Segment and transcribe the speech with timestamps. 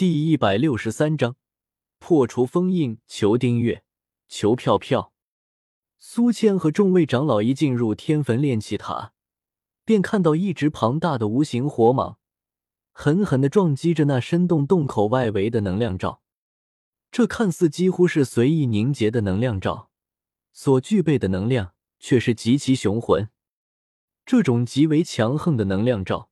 [0.00, 1.36] 第一百六十三章
[1.98, 2.96] 破除封印。
[3.06, 3.84] 求订阅，
[4.28, 5.12] 求票票。
[5.98, 9.12] 苏谦和众位长老一进入天坟炼气塔，
[9.84, 12.16] 便看到一只庞大的无形火蟒，
[12.92, 16.22] 狠狠的撞击着那深洞洞口外围的能量罩。
[17.10, 19.90] 这看似几乎是随意凝结的能量罩，
[20.54, 23.28] 所具备的能量却是极其雄浑。
[24.24, 26.30] 这种极为强横的能量罩，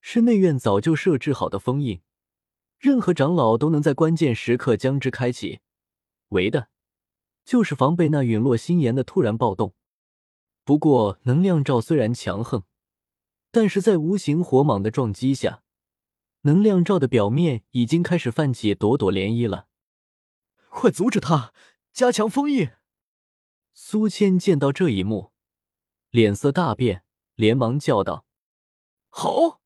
[0.00, 2.00] 是内院早就设置好的封印。
[2.84, 5.60] 任何长老都能在关键时刻将之开启，
[6.28, 6.68] 为的
[7.42, 9.72] 就是防备那陨落心炎的突然暴动。
[10.64, 12.64] 不过，能量罩虽然强横，
[13.50, 15.62] 但是在无形火蟒的撞击下，
[16.42, 19.66] 能量罩的表面已经开始泛起朵朵涟漪了。
[20.68, 21.54] 快阻止他，
[21.90, 22.68] 加强封印！
[23.72, 25.32] 苏谦见到这一幕，
[26.10, 27.02] 脸色大变，
[27.34, 28.26] 连忙叫道
[29.08, 29.62] ：“好！”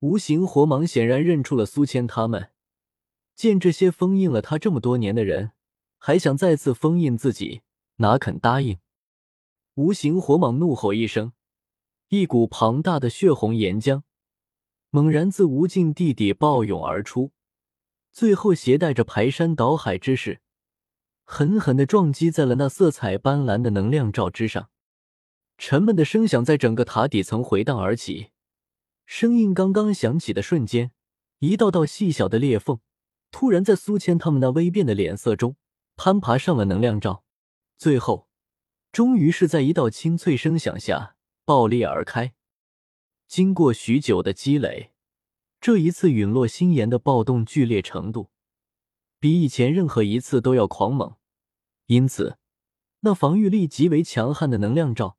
[0.00, 2.50] 无形火蟒显然认出了苏谦他们，
[3.34, 5.52] 见这些封印了他这么多年的人
[5.98, 7.62] 还想再次封印自己，
[7.96, 8.78] 哪肯答应？
[9.74, 11.32] 无形火蟒怒吼一声，
[12.08, 14.02] 一股庞大的血红岩浆
[14.90, 17.32] 猛然自无尽地底暴涌而出，
[18.12, 20.40] 最后携带着排山倒海之势，
[21.24, 24.70] 狠狠的撞击在了那色彩斑斓的能量罩之上，
[25.58, 28.30] 沉闷的声响在整个塔底层回荡而起。
[29.10, 30.92] 声音刚刚响起的瞬间，
[31.38, 32.78] 一道道细小的裂缝
[33.30, 35.56] 突然在苏谦他们那微变的脸色中
[35.96, 37.24] 攀爬上了能量罩，
[37.78, 38.28] 最后，
[38.92, 42.34] 终于是在一道清脆声响下爆裂而开。
[43.26, 44.92] 经过许久的积累，
[45.58, 48.28] 这一次陨落星岩的暴动剧烈程度
[49.18, 51.16] 比以前任何一次都要狂猛，
[51.86, 52.36] 因此，
[53.00, 55.16] 那防御力极为强悍的能量罩，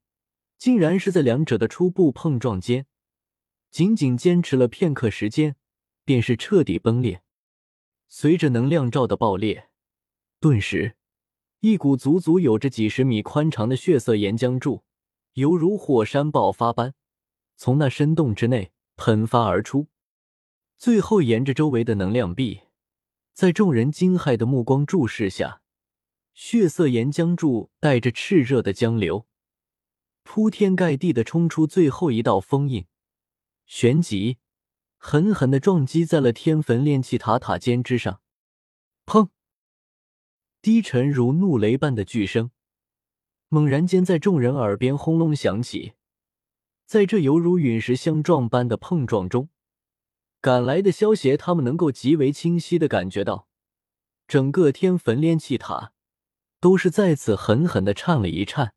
[0.59, 2.85] 竟然是在两者的初步碰撞间。
[3.71, 5.55] 仅仅坚持了片刻时间，
[6.03, 7.21] 便是彻底崩裂。
[8.07, 9.69] 随着能量罩的爆裂，
[10.39, 10.95] 顿时，
[11.59, 14.83] 一股足足有着几十米宽长的血色岩浆柱，
[15.33, 16.95] 犹如火山爆发般，
[17.55, 19.87] 从那深洞之内喷发而出。
[20.77, 22.61] 最后，沿着周围的能量壁，
[23.33, 25.61] 在众人惊骇的目光注视下，
[26.33, 29.27] 血色岩浆柱带着炽热的江流，
[30.23, 32.85] 铺天盖地的冲出最后一道封印。
[33.71, 34.39] 旋即，
[34.97, 38.19] 狠狠的撞击在了天坟炼气塔塔尖之上。
[39.05, 39.29] 砰！
[40.59, 42.49] 低沉如怒雷般的巨声，
[43.47, 45.93] 猛然间在众人耳边轰隆响起。
[46.87, 49.49] 在这犹如陨石相撞般的碰撞中，
[50.41, 53.47] 赶来的消息，他们能够极为清晰的感觉到，
[54.27, 55.93] 整个天坟炼气塔
[56.59, 58.73] 都是在此狠狠的颤了一颤。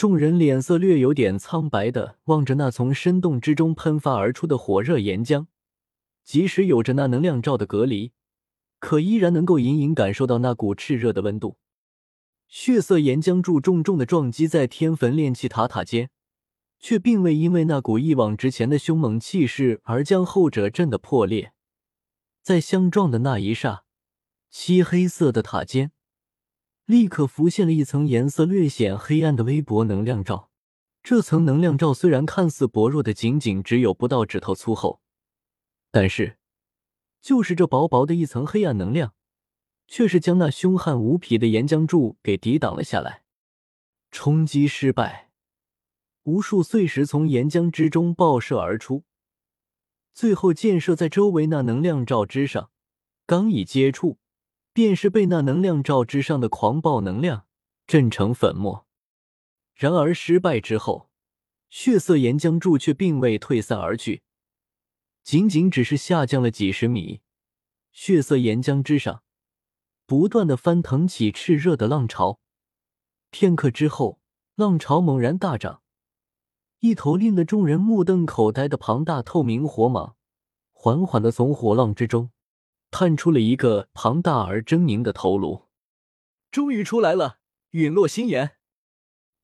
[0.00, 5.44] 众人脸色略有点苍白的望着那从深洞之中喷发而出的火热岩浆，
[6.24, 8.12] 即使有着那能量罩的隔离，
[8.78, 11.58] 可依然能够隐隐感受到那股炽热的温度。
[12.48, 16.08] 血色岩浆柱重重的撞击在天坟炼气塔塔尖，
[16.78, 21.52] 却并未因为那股一往直前的凶猛气势而将后者震得破裂。
[22.40, 23.84] 在相撞的那一刹，
[24.48, 25.92] 漆黑色的塔尖。
[26.90, 30.50] 立刻浮现了一层颜色略显黑暗的微薄能量罩。
[31.04, 35.00] 这层能量罩虽然看似薄弱的仅仅只有不到指头粗厚，
[35.92, 36.36] 但是
[37.22, 39.14] 就是这薄薄的一层黑暗能量，
[39.86, 43.22] 却是将那凶悍无匹的岩浆柱给抵挡了下来。
[44.10, 45.30] 冲击失败，
[46.24, 49.04] 无数碎石从岩浆之中爆射而出，
[50.12, 52.72] 最后溅射在周围那能量罩之上，
[53.26, 54.18] 刚一接触。
[54.80, 57.44] 便是被那能量罩之上的狂暴能量
[57.86, 58.86] 震成粉末。
[59.74, 61.10] 然而失败之后，
[61.68, 64.22] 血色岩浆柱却并未退散而去，
[65.22, 67.20] 仅仅只是下降了几十米。
[67.92, 69.22] 血色岩浆之上
[70.06, 72.40] 不断的翻腾起炽热的浪潮。
[73.28, 74.18] 片刻之后，
[74.54, 75.82] 浪潮猛然大涨，
[76.78, 80.14] 一头令得众人目瞪口呆的庞大透明火蟒
[80.72, 82.30] 缓缓的从火浪之中。
[82.90, 85.68] 探出了一个庞大而狰狞的头颅，
[86.50, 87.38] 终于出来了！
[87.70, 88.56] 陨落心炎，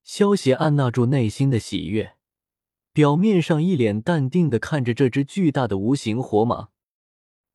[0.03, 2.17] 萧邪按捺住内心的喜悦，
[2.93, 6.71] 表面上一脸淡定的看着这只巨大的无形火蟒。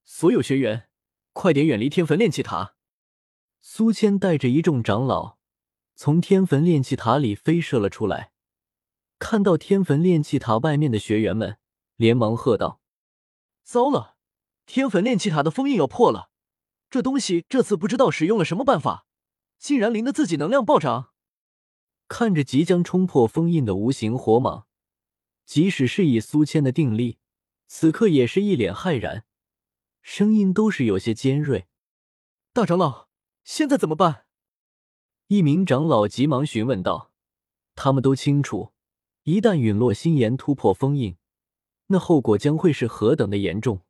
[0.05, 0.87] 所有学员，
[1.33, 2.75] 快点远离天坟炼气塔！
[3.61, 5.37] 苏谦带着一众长老
[5.93, 8.31] 从天坟炼气塔里飞射了出来，
[9.19, 11.57] 看到天坟炼气塔外面的学员们，
[11.97, 12.79] 连忙喝道
[13.61, 14.15] ：“糟了！”
[14.65, 16.29] 天坟炼气塔的封印要破了，
[16.89, 19.05] 这东西这次不知道使用了什么办法，
[19.57, 21.11] 竟然淋得自己能量暴涨。
[22.07, 24.65] 看着即将冲破封印的无形火蟒，
[25.45, 27.19] 即使是以苏谦的定力，
[27.67, 29.25] 此刻也是一脸骇然。
[30.01, 31.67] 声音都是有些尖锐。
[32.53, 33.07] 大长老，
[33.43, 34.25] 现在怎么办？
[35.27, 37.11] 一名长老急忙询问道
[37.75, 38.73] ：“他们都清楚，
[39.23, 41.15] 一旦陨落心炎突破封印，
[41.87, 43.81] 那后果将会是何等的严重。”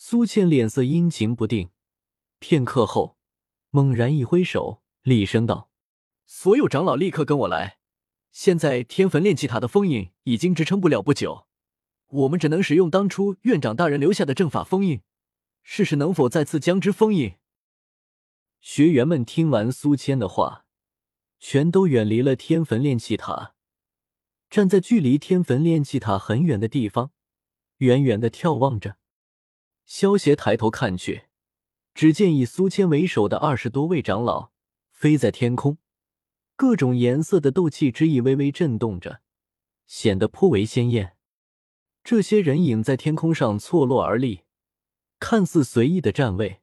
[0.00, 1.70] 苏倩脸色阴晴不定，
[2.38, 3.16] 片刻后，
[3.70, 5.72] 猛然一挥手，厉声道
[6.24, 7.80] ：“所有长老立刻跟我来！
[8.30, 11.48] 现在天坟炼气塔的封印已经支撑不了不久，
[12.06, 15.02] 我们只能使用当初院长大人留下的阵法封印，
[15.64, 17.34] 试试能否再次将之封印。”
[18.62, 20.64] 学员们听完苏谦的话，
[21.40, 23.56] 全都远离了天坟炼气塔，
[24.48, 27.10] 站在距离天坟炼气塔很远的地方，
[27.78, 28.96] 远远的眺望着。
[29.88, 31.24] 萧协抬头看去，
[31.94, 34.50] 只见以苏谦为首的二十多位长老
[34.90, 35.78] 飞在天空，
[36.56, 39.22] 各种颜色的斗气之意微微震动着，
[39.86, 41.16] 显得颇为鲜艳。
[42.04, 44.42] 这些人影在天空上错落而立，
[45.18, 46.60] 看似随意的站位。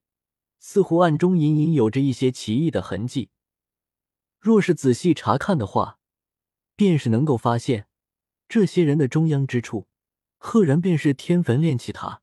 [0.60, 3.30] 似乎暗中隐隐有着一些奇异的痕迹。
[4.39, 6.00] 若是仔细查看的话，
[6.75, 7.88] 便是能够发现，
[8.48, 9.88] 这些人的中央之处，
[10.38, 12.22] 赫然便是天坟炼气塔。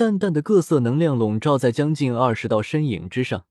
[0.00, 3.44] 淡淡的各色能量笼罩在将近二十道身影之上，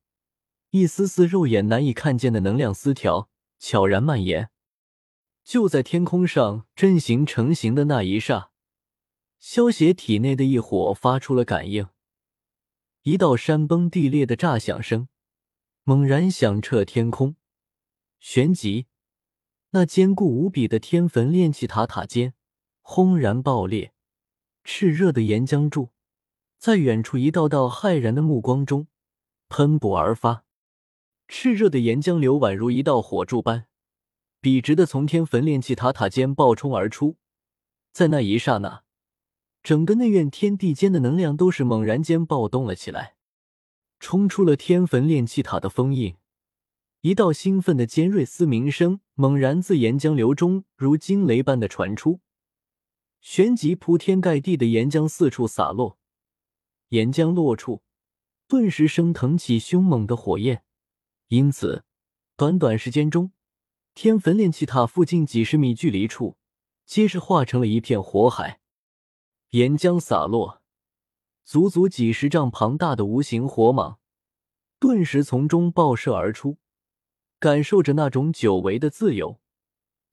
[0.72, 3.30] 一丝丝肉眼难以看见的能量丝条
[3.60, 4.50] 悄然蔓延。
[5.44, 8.50] 就在天空上阵型成型的那一刹，
[9.38, 11.88] 萧协体内的一火发出了感应。
[13.04, 15.08] 一道山崩地裂的炸响声
[15.84, 17.36] 猛然响彻天空，
[18.20, 18.88] 旋即，
[19.70, 22.34] 那坚固无比的天坟炼气塔塔尖
[22.82, 23.94] 轰然爆裂，
[24.64, 25.92] 炽热的岩浆柱
[26.60, 28.88] 在远处一道道骇然的目光中
[29.48, 30.44] 喷薄而发，
[31.30, 33.68] 炽热的岩浆流宛如一道火柱般
[34.42, 37.16] 笔直的从天坟炼气塔塔尖爆冲而出，
[37.94, 38.84] 在那一刹那。
[39.64, 43.16] 整个内院天地间的能量都是猛然间暴动了起来，
[44.02, 46.16] 冲出了天坟炼气塔的封印。
[47.02, 52.20] 一道兴奋的尖锐嘶鸣声猛然自岩浆流中如惊雷般的传出，
[53.22, 55.99] 旋即铺天盖地的岩浆四处洒落，
[56.90, 57.82] 岩浆落处，
[58.48, 60.64] 顿时升腾起凶猛的火焰。
[61.28, 61.84] 因此，
[62.36, 63.32] 短短时间中，
[63.94, 66.38] 天坟炼气塔附近几十米距离处，
[66.86, 68.60] 皆是化成了一片火海。
[69.52, 70.62] 岩浆洒落，
[71.44, 73.98] 足足几十丈庞大的无形火蟒
[74.80, 76.58] 顿时从中爆射而出，
[77.40, 79.40] 感受着那种久违的自由。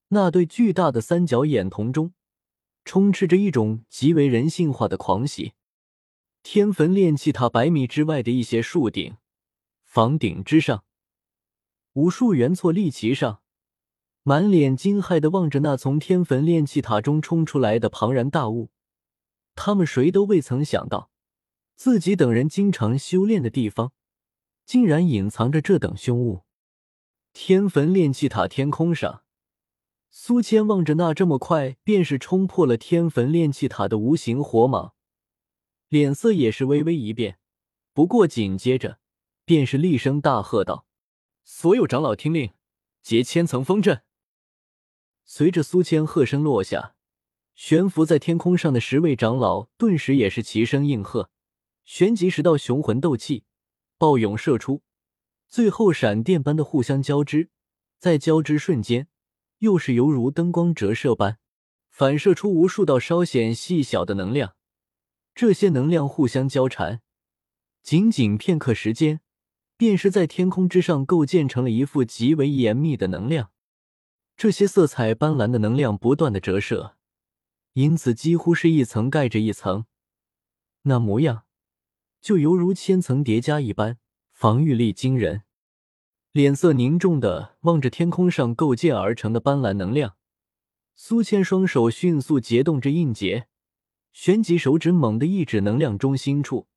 [0.09, 2.15] 那对巨大的三角眼瞳中
[2.85, 5.55] 充斥着一种极为人性化的狂喜。
[6.49, 9.17] 天坟炼气塔百米之外的一些树顶、
[9.83, 10.85] 房顶之上，
[11.95, 13.41] 无数元错立旗上，
[14.23, 18.71] 满脸惊骇的望着那从天坟炼气塔中冲出来的庞然大物。
[19.57, 21.11] 他们谁都未曾想到，
[21.75, 23.91] 自己等人经常修炼的地方，
[24.65, 26.45] 竟然隐藏着这等凶物。
[27.33, 29.25] 天坟炼气塔天空上，
[30.11, 34.93] 苏谦望着那这么快便是冲破了天坟炼气塔的无形火蟒，
[35.97, 37.39] 脸色也是微微一变。
[37.95, 38.99] 不过紧接着，
[39.47, 40.87] 便是厉声大喝道
[41.43, 42.53] ：“所有长老听令，
[43.01, 44.03] 结千层风阵！”
[45.25, 46.97] 随着苏谦喝声落下。
[47.55, 51.31] 悬浮在天空上的十位长老顿时也是齐声应和，
[51.87, 53.45] 旋即十道雄浑斗气
[53.97, 54.83] 暴涌射出，
[55.49, 57.49] 最后闪电般的互相交织，
[57.99, 59.09] 在交织瞬间，
[59.61, 61.39] 又是犹如灯光折射般，
[61.89, 64.55] 反射出无数道稍显细小的能量。
[65.37, 67.03] 这些能量互相交缠，
[67.83, 69.21] 仅仅片刻时间，
[69.77, 73.51] 便是在天空之上构建成了一副极为严密的能量。
[74.35, 76.97] 这些色彩斑斓的能量不断的折射。
[77.75, 79.85] 因此，几乎是一层盖着一层，
[80.85, 81.43] 那模样
[82.23, 83.99] 就犹如千层叠加一般，
[84.33, 85.43] 防御力惊人。
[86.33, 90.17] 脸色凝重的望着天空上构建而成的斑斓能量，
[90.95, 93.49] 苏千双手迅速结动着印结，
[94.17, 96.69] 旋即手指猛地一指能量中心处，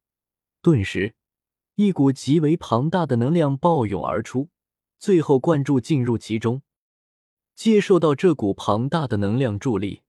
[0.62, 1.15] 顿时
[1.75, 4.50] 一股极为庞大的能量暴涌而出，
[5.00, 6.63] 最后灌注进入其中。
[7.55, 10.01] 接受到这股庞大的能量助力。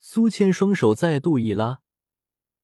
[0.00, 1.80] 苏谦双手再度一拉，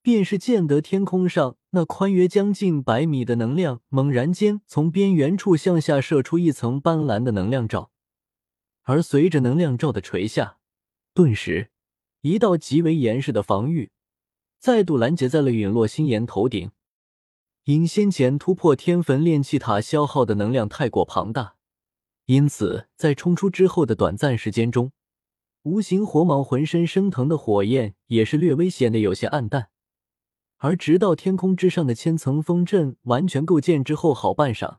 [0.01, 7.91] 便是见得天空上那宽约将近百米的能量，猛然间从边缘处向下射出一层斑斓的能量罩，
[8.85, 10.57] 而随着能量罩的垂下，
[11.13, 11.71] 顿时
[12.25, 13.91] 一道极为严实的防御
[14.59, 16.71] 再度拦截在了陨落心炎头顶。
[17.65, 21.57] 因先前突破天坟炼气塔消耗的能量太过庞大，
[22.25, 24.93] 因此在冲出之后的短暂时间中。
[25.65, 29.69] 无形火蟒浑身升腾的火焰也是略微显得有些暗淡，
[30.57, 34.79] 而直到天空之上的千层风阵完全构建之后，好半晌，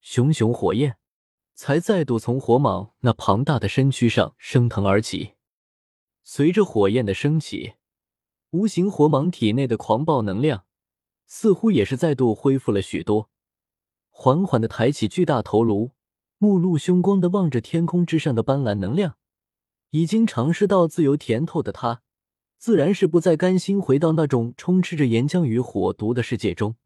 [0.00, 0.96] 熊熊火焰
[1.54, 5.32] 才再度从火蟒那庞大的身躯上升腾而起。
[6.22, 7.74] 随着火焰的升起，
[8.50, 10.64] 无形火蟒体内的狂暴能量
[11.26, 13.30] 似乎也是再度恢复了许多，
[14.10, 15.92] 缓缓的抬起巨大头颅，
[16.38, 19.16] 目露凶光的望着天空之上的斑斓能量。
[19.90, 22.02] 已经尝试到自由甜头的他。
[22.58, 26.76] 自然是不再甘心回到那种充斥着岩浆与火毒的世界中。